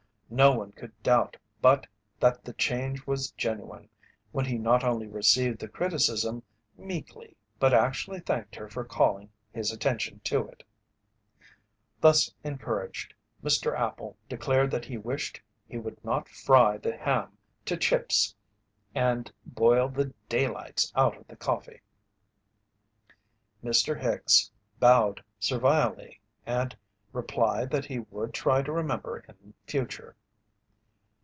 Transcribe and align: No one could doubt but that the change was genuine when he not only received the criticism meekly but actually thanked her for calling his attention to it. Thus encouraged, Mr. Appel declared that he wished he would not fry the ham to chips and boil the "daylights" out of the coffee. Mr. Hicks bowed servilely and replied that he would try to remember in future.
No 0.33 0.53
one 0.53 0.71
could 0.71 1.03
doubt 1.03 1.35
but 1.61 1.87
that 2.21 2.45
the 2.45 2.53
change 2.53 3.05
was 3.05 3.31
genuine 3.31 3.89
when 4.31 4.45
he 4.45 4.57
not 4.57 4.81
only 4.81 5.05
received 5.05 5.59
the 5.59 5.67
criticism 5.67 6.43
meekly 6.77 7.35
but 7.59 7.73
actually 7.73 8.21
thanked 8.21 8.55
her 8.55 8.69
for 8.69 8.85
calling 8.85 9.29
his 9.51 9.73
attention 9.73 10.21
to 10.21 10.47
it. 10.47 10.63
Thus 11.99 12.33
encouraged, 12.45 13.13
Mr. 13.43 13.77
Appel 13.77 14.15
declared 14.29 14.71
that 14.71 14.85
he 14.85 14.97
wished 14.97 15.41
he 15.67 15.77
would 15.77 16.01
not 16.01 16.29
fry 16.29 16.77
the 16.77 16.95
ham 16.95 17.37
to 17.65 17.75
chips 17.75 18.33
and 18.95 19.33
boil 19.45 19.89
the 19.89 20.13
"daylights" 20.29 20.93
out 20.95 21.17
of 21.17 21.27
the 21.27 21.35
coffee. 21.35 21.81
Mr. 23.61 24.01
Hicks 24.01 24.49
bowed 24.79 25.25
servilely 25.41 26.21
and 26.45 26.77
replied 27.11 27.69
that 27.71 27.87
he 27.87 27.99
would 27.99 28.33
try 28.33 28.61
to 28.61 28.71
remember 28.71 29.19
in 29.27 29.53
future. 29.67 30.15